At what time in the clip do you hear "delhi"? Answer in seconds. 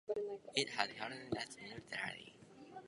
1.91-2.33